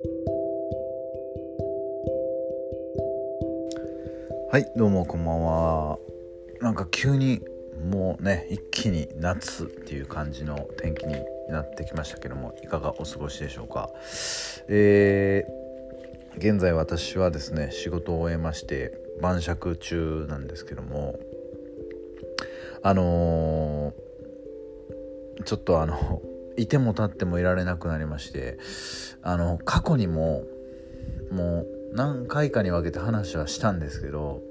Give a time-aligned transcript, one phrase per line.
[0.00, 0.06] は
[4.58, 5.98] いどうもこんばんは。
[6.60, 7.40] なんか急に
[7.90, 11.16] もうね一気に夏っていう感じの天気に
[11.48, 13.90] なってきましたけどもいかがお過ごしでしょうか。
[14.68, 21.18] えー、現在私はですね仕事を終えまして晩酌中なんですけども
[22.84, 26.22] あのー、ちょっとあの
[26.58, 28.58] いても立ってもいられなくなりまして
[29.22, 30.44] あの過去にも
[31.30, 34.42] もう何回かに分けて話はしたんですけど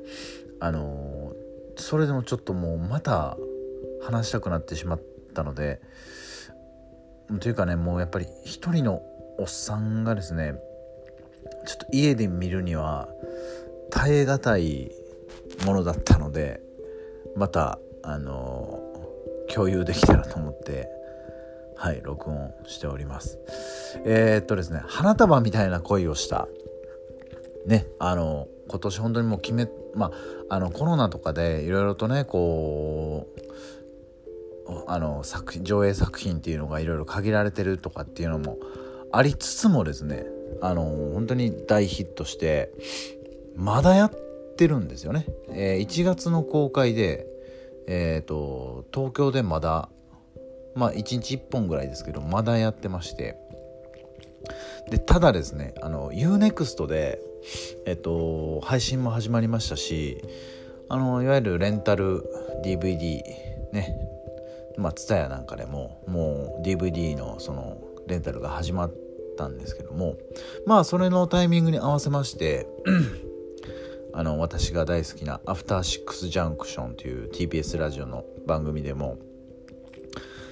[0.59, 1.33] あの
[1.75, 3.37] それでもちょっともうまた
[4.01, 5.01] 話したくなってしまっ
[5.33, 5.81] たので
[7.39, 9.01] というかねもうやっぱり一人の
[9.37, 10.55] おっさんがですね
[11.65, 13.09] ちょっと家で見るには
[13.91, 14.91] 耐え難い
[15.65, 16.61] ものだったので
[17.35, 18.79] またあの
[19.53, 20.96] 共有できたらと思って
[21.77, 23.37] はい録音しております。
[24.03, 26.47] えー、っとですね花束みたいな恋をした。
[27.67, 30.11] ねあの今年本当にもう決めま
[30.49, 33.27] ああのコロナとかでいろいろとねこ
[34.67, 38.57] うあの作品上映作品っていうのがいろいろ限られてるとかっていうのも
[39.11, 40.25] ありつつもですね
[40.61, 42.71] あの本当に大ヒットして
[43.55, 44.11] まだやっ
[44.57, 47.27] てるんですよね、えー、1月の公開で
[47.87, 49.89] えっ、ー、と東京でまだ
[50.77, 53.37] まあ1日1本ぐらいですけどまだやってまして。
[54.89, 57.19] でただですねあの UNEXT で
[57.85, 60.23] えっと配信も始まりましたし
[60.89, 62.23] あのいわゆるレンタル
[62.63, 63.21] DVD
[63.73, 63.97] ね
[64.77, 67.77] まあ TSUTAYA なんかでももう DVD のその
[68.07, 68.93] レンタルが始まっ
[69.37, 70.15] たんですけども
[70.65, 72.67] まあそれのタイミングに合わせまして
[74.13, 79.17] あの私が大好きな「アフターシックスジャンクション」という TBS ラジオの番組でも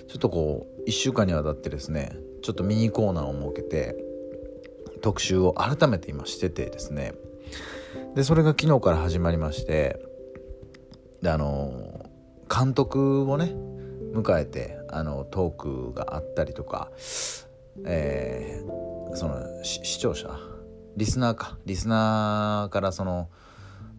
[0.08, 3.95] ちょっとこう1週間にわたってですねちょっとミニコーナーを設けて
[5.02, 7.14] 特集を改めて今しててですね。
[8.16, 10.00] でそれが昨日から始まりまして
[11.22, 12.09] であの
[12.50, 13.53] 監督をね
[14.13, 16.91] 迎えてあのトークがあったりとか、
[17.85, 20.29] えー、その視聴者
[20.96, 23.29] リスナーかリスナーからその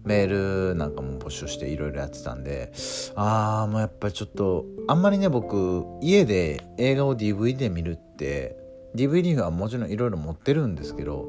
[0.06, 2.72] メールなんかも募集していろいろやってたんで
[3.16, 8.56] ああもうやっぱりちょっとあんまりね僕家で映画を DVD で見るって
[8.94, 11.28] DVD はもちろんいろいろ持ってるんですけど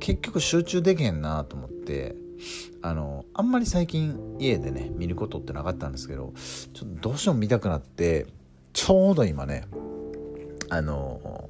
[0.00, 2.16] 結局集中できへんなと思って
[2.82, 6.34] あのあんまり最近家でね見ることってなかったんですけど
[6.74, 8.26] ちょっとどうしても見たくなって
[8.72, 9.66] ちょうど今ね
[10.68, 11.48] あの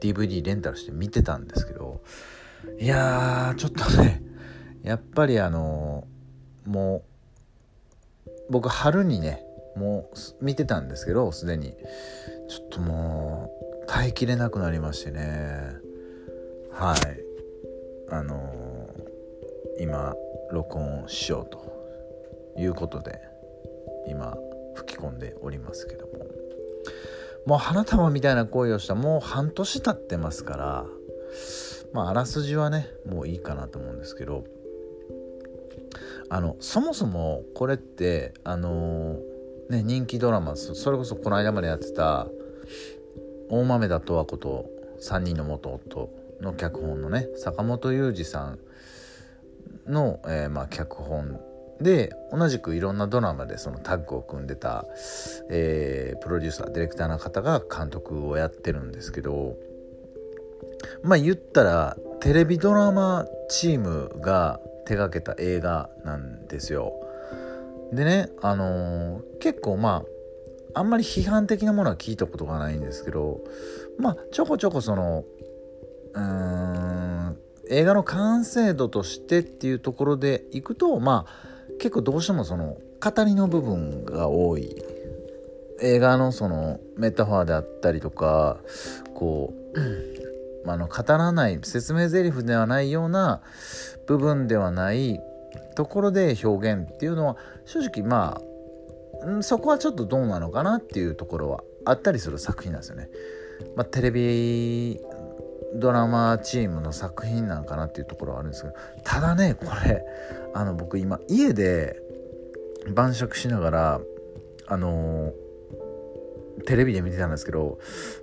[0.00, 2.00] DVD レンタルして見てたんですけど
[2.80, 4.29] いやーちょっとね
[4.82, 6.04] やっぱりあの
[6.66, 7.02] も
[8.26, 9.42] う僕春にね
[9.76, 10.10] も
[10.40, 11.74] う見てたんですけどすでに。
[12.48, 13.48] ちょっとも
[13.82, 15.20] う耐えきれなくなりましてね。
[16.72, 17.20] はい。
[18.12, 18.90] あの
[19.78, 20.14] 今
[20.50, 23.20] 録音しようということで
[24.08, 24.36] 今
[24.74, 26.26] 吹き込んでおりますけども。
[27.46, 30.86] もう花束みたいな恋をしたもう半年経ってますから
[31.94, 34.44] まああらすじはねもういいかなと思うんですけど。
[36.30, 39.18] あのそもそもこれってあの
[39.68, 42.28] ね人気ドラマそれこそこの間までやってた
[43.48, 44.70] 大豆田十和子と
[45.02, 46.10] 3人の元夫
[46.40, 48.58] の脚本のね坂本雄二さん
[49.86, 51.40] の、えー、まあ、脚本
[51.80, 54.84] で同じくいろんなドラマでそのタッグを組んでた、
[55.50, 59.56] えー、プロデューサーディレクターの方が監督をやってるんですけど
[61.02, 66.94] まあ言ったらテレビドラマチームが手がけた映画なんですよ。
[67.92, 70.04] でね、あのー、結構ま
[70.74, 73.40] ああんまり批判的なものは聞いたことがないんですけど
[73.98, 75.24] まあちょこちょこその
[76.14, 77.36] うーん
[77.68, 84.76] 映画の完成度としてっていうところでいくとまあ結構どうしてもその語りの部分が多い
[85.80, 88.58] 映画のそのメタファーであったりとか
[89.14, 90.19] こう、
[90.66, 93.42] あの語らない説明台詞ではないような
[94.06, 95.20] 部分ではない
[95.74, 103.08] ところで表現っていうのは正直まあそこはちょっとどうなのかなっていうところはあったりする作品なんですよね。
[103.76, 105.00] まあ、テレビ
[105.74, 108.74] ドラマチームの作品なんかなっていうところはあるんですけど
[109.04, 110.02] ただねこれ
[110.54, 112.00] あの僕今家で
[112.94, 114.00] 晩酌しながら
[114.66, 115.32] あの
[116.66, 117.78] テレビで見てたんですけど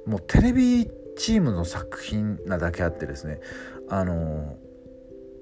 [0.05, 3.41] もうテレビチームの作品なだけあってですね
[3.89, 4.55] あの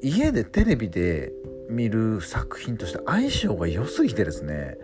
[0.01, 1.31] 家でテレビで
[1.69, 4.77] 見る作品として相性が良すぎてですね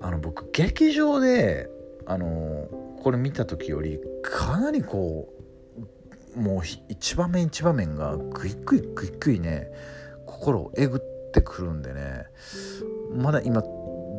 [0.00, 1.68] あの僕劇場で
[2.06, 2.68] あの
[3.02, 5.28] これ見た時よりかなりこ
[6.36, 9.70] うもう一場面一場面がグイグイグイグイね
[10.26, 12.24] 心をえぐってくるんでね
[13.14, 13.62] まだ今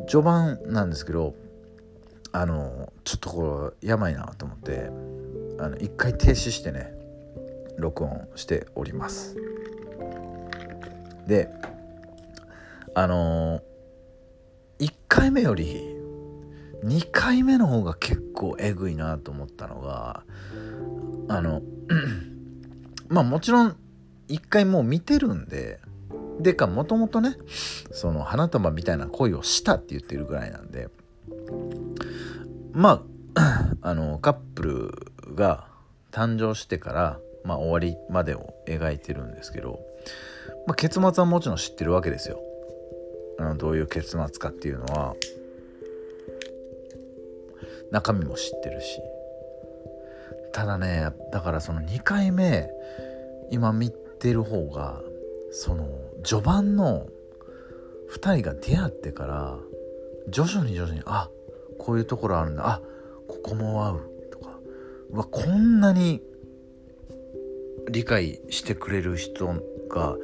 [0.08, 1.34] 序盤なんですけど
[2.32, 4.90] あのちょっとこれやばいなと思って
[5.60, 6.92] あの一回停止してね
[7.76, 9.36] 録音しております。
[11.26, 11.48] で
[12.94, 13.60] あの
[14.78, 15.94] 1回目より
[16.84, 20.22] 2回目の方が結構えぐいなと思ったのが
[21.28, 21.62] あの
[23.08, 23.76] まあもちろん
[24.28, 25.78] 1回もう見てるんで
[26.40, 27.36] でかもともとね
[27.92, 30.88] その花束みたいな恋をしたって言ってるぐらいなんで
[32.72, 33.04] ま
[33.34, 35.68] あ あのカップルが
[36.12, 39.80] 誕生してから、まあ、終わりまでを描いてるんですけど、
[40.66, 42.40] まあ、結末はもちろん知ってるわけですよ。
[43.38, 45.14] あのどういう結末かっていうのは
[47.90, 49.00] 中身も知ってるし。
[50.52, 52.68] ただねだからその2回目
[53.50, 55.00] 今見てる方が
[55.52, 55.88] その
[56.24, 57.06] 序盤の
[58.12, 59.56] 2人が出会ってから
[60.28, 61.30] 徐々に徐々にあ
[61.78, 62.68] こういうところあるんだ。
[62.68, 62.80] あ
[63.28, 64.09] ここも合う。
[65.12, 66.22] うわこんなに
[67.90, 69.46] 理解してくれる人
[69.88, 70.16] が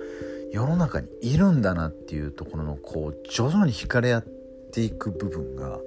[0.53, 4.25] 世の中にいるんだなっていうところのこう徐々に惹かれ合っ
[4.73, 5.81] ていく部分が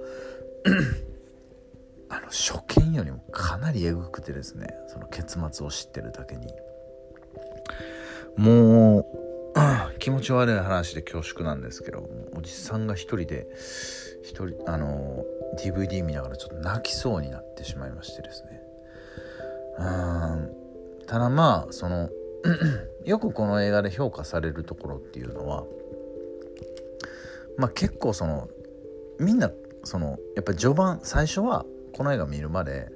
[2.10, 6.46] あの初見よりもかなりえぐくてですねその結末を知ってるだけに。
[8.36, 9.04] もう
[9.98, 13.46] 気持ち悪い話で恐縮なんですけどおじさんが一人で
[14.22, 15.24] 一人あの
[15.58, 18.59] DVD 見ながらちょっと泣きそうになってしまいましてですね。
[19.80, 22.10] うんただまあその
[23.04, 25.64] よくこの映画で評価されるところっていうのは
[27.56, 28.48] まあ結構その
[29.18, 29.50] みんな
[29.84, 32.90] そのやっぱ序盤最初はこの映画見るまで、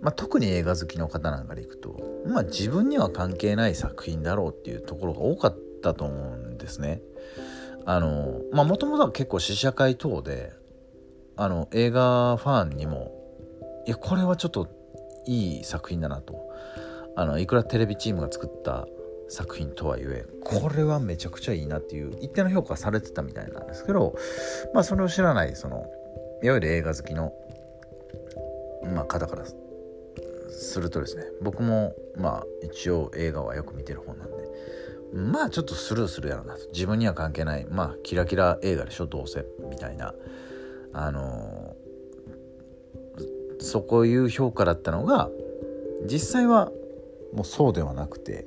[0.00, 7.00] まあ、特に映画好きの方なんかでいくと、まあ、自分には関係ない作品だろうっていうところが多かったと思うんですね。
[7.86, 10.52] あのまあもともとは結構試写会等で
[11.36, 13.14] あの映画ファンにも
[13.86, 14.68] いやこれはちょっと
[15.28, 16.48] いい作品だなと。
[17.16, 18.86] あのいくらテレビチームが作った
[19.28, 24.14] 作品とはいえこれはめちゃくちゃいいなっていう一定の評価されてたみたいなんですけど
[24.72, 25.86] まあそれを知らないその
[26.42, 27.32] いわゆる映画好きの
[28.94, 29.44] まあ、方から
[30.50, 34.36] するとですね僕もまあ一応映画はよく見てる方なんで
[35.12, 36.68] まあちょっとスルーするやろなと。
[36.72, 40.14] 自分には関係ないまあキラキラ映画でしょどうせみたいな。
[40.92, 41.67] あのー、
[43.60, 45.30] そこいう評価だったのが
[46.04, 46.70] 実際は
[47.32, 48.46] もうそうではなくて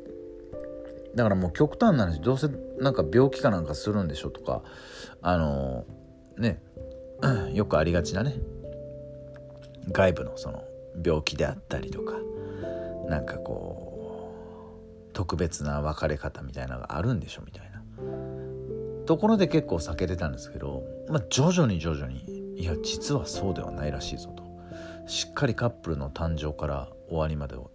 [1.15, 2.47] だからもう極端な話どうせ
[2.79, 4.63] なんか病気かなんかするんでしょとか
[5.21, 6.61] あのー、ね
[7.53, 8.35] よくありがちなね
[9.91, 10.63] 外部のその
[11.03, 12.13] 病気であったりとか
[13.07, 13.87] なんかこ
[15.09, 17.71] う特別な別れ方みたいなのがあるんでしょみたいな。
[19.05, 24.40] ところで結構避けてたんですけど、まあ、徐々に徐々にいや実はそうではないらしいぞと。
[25.11, 27.69] しっかりカップルの誕生から終わりまでを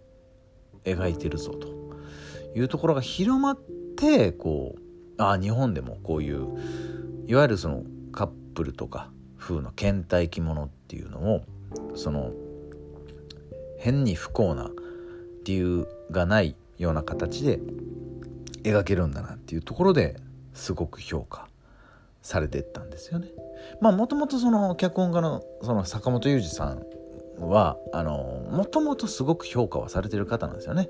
[0.83, 1.67] 描いてるぞと
[2.57, 3.59] いうところが広まっ
[3.95, 6.47] てこうああ日本でもこういう
[7.27, 11.43] いわゆるそのカップルとか風の倦怠期ものっていうのを
[11.93, 12.31] その
[13.77, 14.71] 変に不幸な
[15.45, 17.59] 理由がないような形で
[18.63, 20.15] 描けるんだなっていうところで
[20.55, 21.47] すごく評価
[22.23, 23.27] されてったんですよね。
[23.79, 26.96] まあもともとその脚本家のその坂本雄二さん
[27.39, 30.89] はあのもともとすごく評価はされてる方なんですよね。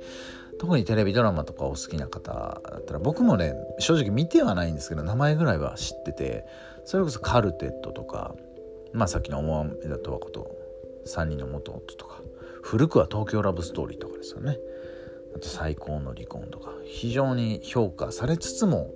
[0.60, 6.46] 特にテレビドラマとかお好きな方だったら僕もね正直見てはないんですけど名前ぐらいは知ってて
[6.86, 8.34] それこそカルテットとか
[8.94, 10.50] まあさっきの「思わんだとはこと
[11.06, 12.22] 3人の元夫とか
[12.64, 14.58] 古くは東京ラブストーリーとかですよね
[15.36, 18.92] あと最高の離婚とか非常に評価されつつも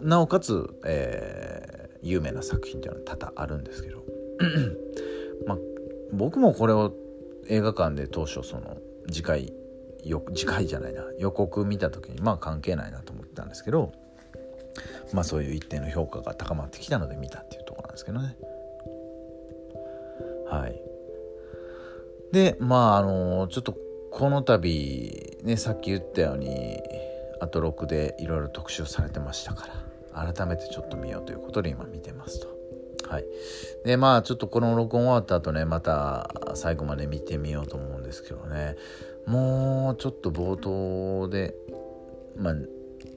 [0.00, 4.02] なおかつ、えー、有名な作品っていうのは多々あるんですけど
[6.12, 6.92] 僕もこれを
[7.48, 8.76] 映画館で当初その
[9.08, 9.52] 次回
[10.04, 13.92] よ次回じゃないな予告見た時にまあ関係ないなと思ったんですけど
[15.12, 18.36] まあそういう一定の評価が高まってきたので見たっていうとこなんですけどね
[20.48, 20.80] はい
[22.32, 23.76] でまああのちょっと
[24.10, 26.78] この度ねさっき言ったように
[27.40, 29.66] あと6でいろいろ特集されてましたか
[30.14, 32.61] ら改めてちょっと見ようということで今見てますと。
[33.12, 33.26] はい、
[33.84, 38.76] でまあちょっとこの録音終わった後ねまた最後まで見てみようと思うんですけどね。
[39.26, 41.54] もうちょっと冒頭で
[42.38, 42.54] まあ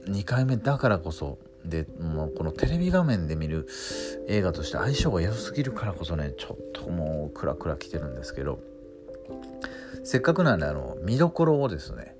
[0.06, 3.66] 2回目だからこそでもうこのテレビ画面で見る
[4.28, 8.60] 映画として相性が良すぎるからこそねちょっともうクラクラきてるんですけど。
[10.04, 12.14] せっかくなんであの見どころをですね、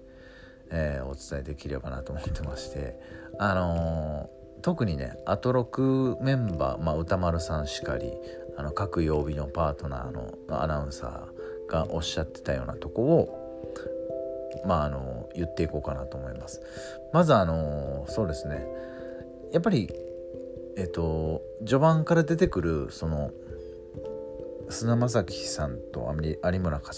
[0.71, 2.99] えー、お伝えできればなと思ってまして。
[3.38, 4.30] あの、
[4.62, 8.12] 特にねアトロクメンバー、まあ、歌丸さんしかり
[8.56, 16.60] あの各曜日のパートナーのアナウンサーがおっしゃってたようなとこをまああの言っていこうかなと思います。
[17.12, 18.66] まずあのそうですね
[19.52, 19.88] やっぱり
[20.76, 23.30] えっと序盤から出てくるその
[24.68, 26.92] 菅田将暉さんと有村架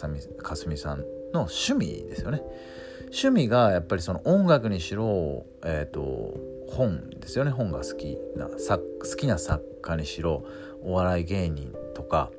[0.56, 1.00] 純さん
[1.32, 2.42] の趣味ですよね。
[3.10, 6.34] 趣味がやっぱりその音楽にしろ、えーと、
[6.78, 10.44] 本ですよね本が好きな好きな作家にしろ
[10.82, 12.30] お笑い芸人とか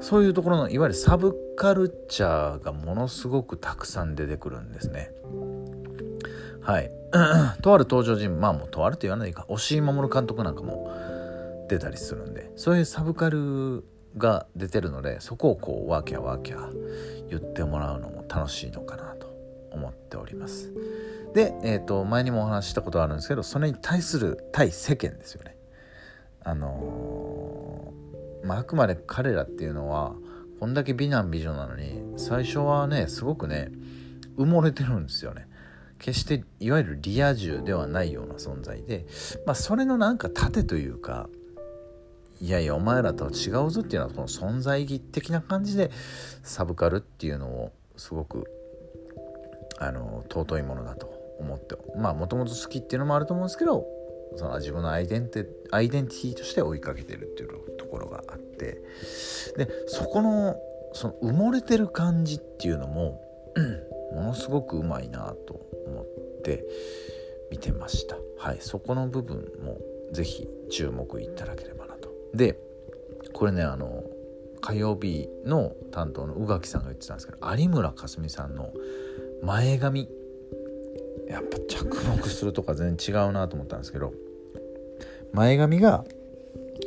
[0.00, 5.12] そういうところのいわゆるサブカルチャーがものすごくたくさん出てくるんですね。
[6.60, 6.90] はい。
[7.60, 10.90] とある登場人物、まあもうとあると言わないか、押井守監督なんかも
[11.68, 13.84] 出たりするんで、そういうサブカル
[14.16, 19.26] が出てるので、そこをこう、ワーキャーワーキャー言ってもらうのも楽しいのかなと
[19.72, 20.72] 思っております。
[21.34, 25.56] で、え、ー、と、前にもお話ししたことあるんですけど、それに対する対世間ですよね。
[26.44, 30.14] あのー、まあ、くまで彼らっていうのは、
[30.60, 33.70] こんだけ美男美女なのに、最初はね、すごくね、
[34.36, 35.48] 埋もれてるんですよね。
[36.02, 39.06] 決していわゆるリア充ではないような存在で、
[39.46, 41.28] まあ、それのなんか盾というか
[42.40, 45.92] いやいやお前らとは違うぞっていうのはこの存在意義的な感じで
[46.42, 48.50] サブカルっていうのをすごく
[49.78, 51.11] あの尊いものだと
[51.42, 51.76] 思って。
[51.96, 53.86] まあもともと好きっていうのもあると思うんですけど
[54.36, 58.82] その自分のアイデンテアイデンティティとして追いかけてるっていうところがあって。
[59.56, 60.56] でそこの
[60.94, 63.20] その埋もれてる感じっていうのも
[64.14, 66.06] ものすごくうまいなと思っ
[66.42, 66.64] て
[67.50, 68.16] 見てました。
[68.38, 69.78] はいそこの部分も
[70.12, 72.10] 是非注目いただければなと。
[72.34, 72.58] で
[73.32, 74.04] これねあの
[74.60, 78.72] 火曜日の担当の宇垣さんが言ってたんですけど有村架純さんの
[79.42, 80.08] 前髪
[81.32, 84.12] やっぱ着目するとか全然違うなと思ったんですけど
[85.32, 86.04] 前髪が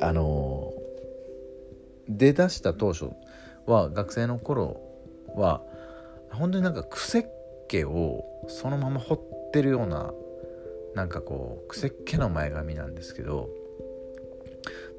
[0.01, 0.71] あの
[2.07, 3.09] 出だした当初
[3.65, 4.79] は学生の頃
[5.35, 5.61] は
[6.31, 7.25] 本当になんか癖っ
[7.67, 10.13] 気をそのまま彫ってるような
[10.93, 13.49] なんかこう癖っ気の前髪なんですけど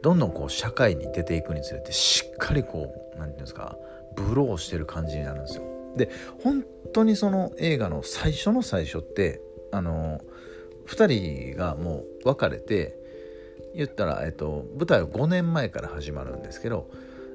[0.02, 3.76] どんどんこう社会に出ていくにつれてしっかりこう何て言うんですか
[4.16, 5.75] ブローしてる感じになるんですよ。
[5.96, 6.10] で
[6.42, 9.40] 本当にその映画の最初の最初って
[9.72, 10.20] あの
[10.86, 12.96] 2人がもう別れて
[13.74, 16.90] 言ったら、えっと、舞台は5年前から始まるんですけど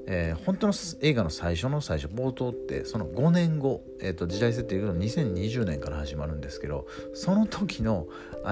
[0.08, 8.08] えー、本当の映画の最初の最初冒頭ってその5年後、えー、と時代設定で言うと2020年から始まるんですけどその時の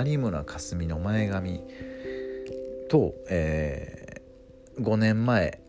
[0.05, 1.61] 有村架純の前髪
[2.89, 5.61] と、えー、5年前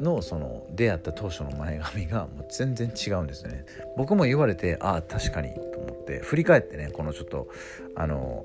[0.00, 3.64] のその出会った当初の前髪がもう全然違うんですね。
[3.96, 6.20] 僕も言われてああ確かにと思って。
[6.20, 7.48] 振り返ってねこのちょっと
[7.94, 8.44] あの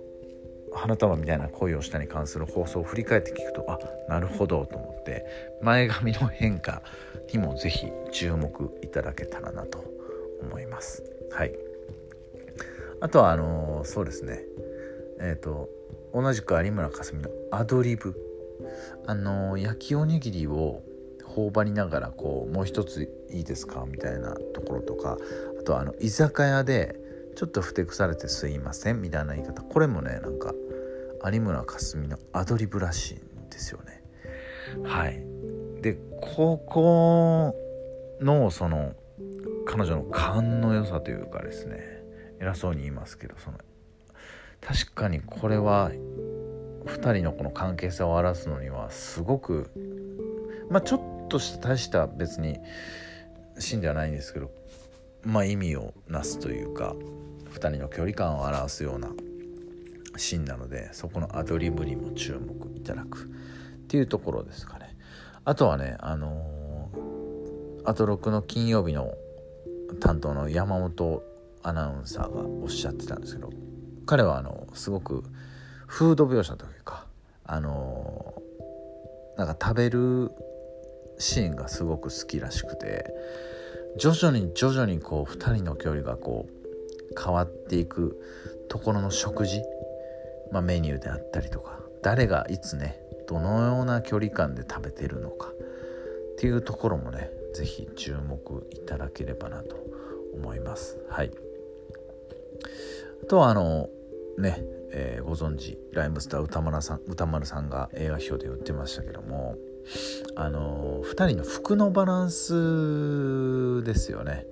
[0.73, 3.79] 花束みたいな恋をしたに関する放送を振り返って聞くとあ
[4.09, 5.25] なるほどと思って。
[5.61, 6.81] 前髪の変化
[7.31, 9.83] にも是非注目いただけたらなと
[10.41, 11.03] 思います。
[11.31, 11.53] はい。
[12.99, 14.41] あとはあのー、そうですね。
[15.19, 15.69] えっ、ー、と
[16.13, 18.15] 同じく有村架純のアドリブ。
[19.07, 20.83] あのー、焼きおにぎりを
[21.35, 23.85] 頬張りながらこうもう一ついいですか？
[23.87, 25.17] みたいなところとか
[25.59, 26.95] あとあの居酒屋で
[27.35, 29.01] ちょっとふてくされてすいません？
[29.01, 29.61] みたいな言い方。
[29.61, 30.53] これもねなんか
[31.25, 34.03] 有村架純のアドリブらしいんですよね。
[34.83, 35.23] はい。
[35.81, 37.55] でここ
[38.21, 38.93] のその
[39.65, 42.01] 彼女の勘の良さというかですね。
[42.39, 43.57] 偉そうに言いますけどその
[44.61, 45.91] 確かにこれは
[46.85, 49.69] 2人のこの関係性を表すのにはすごく
[50.69, 52.59] まあちょっとした大した別に
[53.57, 54.51] シーンではないんですけど
[55.23, 56.93] まあ意味をなすというか
[57.51, 59.09] 2人の距離感を表すような
[60.17, 63.27] シーンなのでそこのアドリブにも注目いただくっ
[63.87, 64.95] ていうところですかね。
[65.45, 69.13] あとはねあのー、アトロクの金曜日の
[69.99, 71.23] 担当の山本
[71.63, 73.49] アナウンサーがおっしゃってたんですけど
[74.05, 75.23] 彼はあのすごく
[75.87, 77.05] フード描写というか
[77.45, 80.31] あのー、なんか食べる
[81.21, 83.05] シーンがすごく好きらしくて
[83.97, 86.61] 徐々に徐々にこう2人の距離がこう
[87.21, 88.19] 変わっていく
[88.69, 89.61] ところの食事、
[90.51, 99.75] まあ、メニューであったりとか誰がいつねどのような距離感で食べてるのかっていうところもね是非注目いただければなと
[100.33, 100.97] 思います。
[101.09, 101.31] はい。
[103.23, 103.89] あとはあの
[104.37, 109.55] ね、えー、ご存知ライムスター歌丸さん歌丸さんが映画表で言ってましたけども
[110.35, 114.45] あの2人の服のバランスですよね。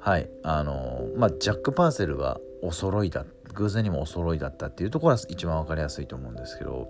[0.00, 0.30] はい。
[0.42, 3.24] あのまあジャック・パーセルがお揃いだ
[3.54, 6.88] 偶然にもお揃いだったっていうところは一番分かりやすいと思うんですけど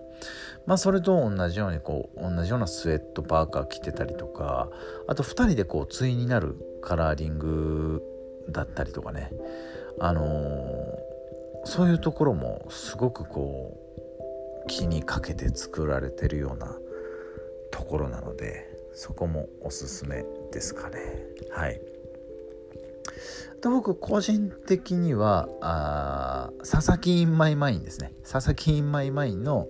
[0.67, 4.69] まあそれと同じようにこう同じようなスウェットパーカー着てたりとか
[5.07, 8.03] あと2人でこう対になるカラーリング
[8.51, 9.31] だったりとかね。
[10.01, 10.99] あの、
[11.65, 13.77] そういうところもすごくこ
[14.65, 16.77] う気にかけて作られてるような
[17.71, 20.99] ところなのでそこもおすすめですかね。
[21.51, 21.81] はい。
[23.63, 28.13] で僕個人的にはあ佐々木インマイマインですね。
[28.29, 29.69] 佐々木インマイマインの、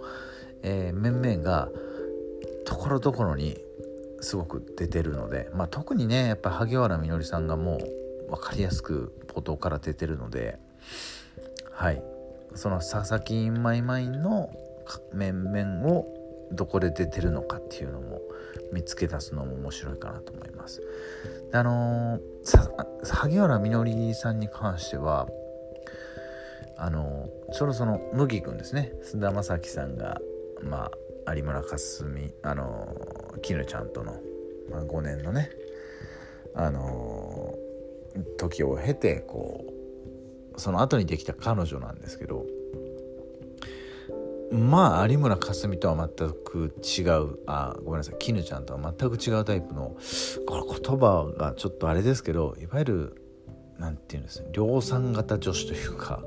[0.63, 1.69] えー、面々が
[2.65, 3.57] ところどころに
[4.21, 7.79] すごく出てるので、まあ、特にねやっぱ萩原みのりさんがも
[8.27, 10.59] う分かりやすく冒頭から出てるので
[11.73, 12.03] はい。
[12.55, 14.51] その佐々木インマイマインの
[15.13, 16.18] 面々を
[16.53, 18.21] どこで出てるのかっていうのも
[18.73, 20.83] 見つけ出すのも面白いかなと思います。
[21.51, 25.29] であのー、萩原みのりさんに関しては
[26.77, 30.21] あのー、ちょうどその麦君ですね菅田将暉さんが
[30.63, 30.91] ま
[31.27, 34.17] あ有村架純あのー、絹ちゃんとの、
[34.71, 35.51] まあ、5年のね
[36.55, 37.55] あの
[38.39, 39.65] 時を経てこ
[40.57, 42.45] うその後にできた彼女なんですけど
[44.51, 47.39] まあ有村架純とは全く違う。
[47.47, 48.17] あごめんなさい。
[48.19, 49.97] 絹ちゃんとは全く違うタイプの
[50.47, 53.23] この言葉がちょっとあれですけどいわゆる
[53.79, 56.23] 何て言うんです量産型女子というか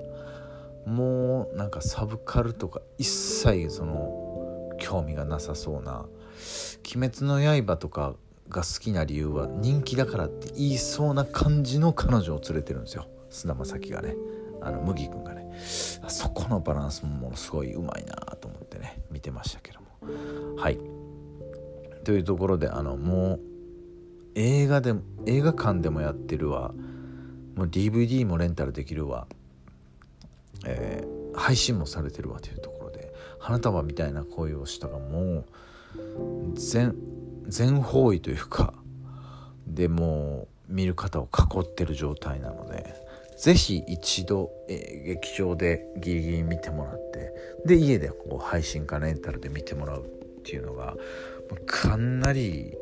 [0.86, 6.06] もうなんかサブカルとか一切その興味がなさそうな
[6.96, 8.16] 「鬼滅の刃」とか
[8.50, 13.06] が好きな理由は人気だからって言いそうな感じの彼女を連れてるんですよ。
[13.30, 14.16] 菅田将暉がね。
[14.62, 15.52] あの麦君がね
[16.08, 19.88] そこのバランスもものすごいうまいなと思ってね見てましたけども。
[20.58, 20.80] はい。
[22.04, 23.40] というところであのもう
[24.36, 24.94] 映画で
[25.26, 26.74] 映画館でもやってるわ。
[27.56, 29.28] もう DVD もレンタルできるわ、
[30.66, 33.14] えー、配信もされてるわというところで。
[33.40, 35.46] 花束みたいな恋をしたがもう
[36.54, 36.96] 全
[37.48, 38.74] 全方位というか
[39.66, 43.11] でもう見る方を囲ってる状態なので。
[43.38, 47.34] ぜひ一度、えー、劇場でギリギリ見てもらって
[47.66, 50.96] で家でこう配信かレンタルで見てもらうっていうのが
[51.66, 52.74] かなり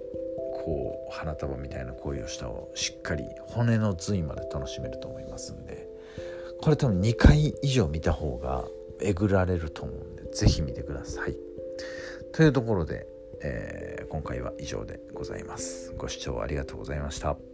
[0.63, 5.87] こう花束みたいな恋をしたをしっかり骨の髄まで楽しめると思いますんで
[6.61, 8.65] これ多分2回以上見た方が
[9.01, 11.35] えぐられると思うんで是非見てください。
[12.33, 13.07] というところで、
[13.41, 15.93] えー、今回は以上でございます。
[15.97, 17.48] ご視聴ありがとうございました。